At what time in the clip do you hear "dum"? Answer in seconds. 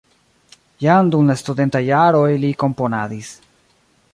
1.15-1.29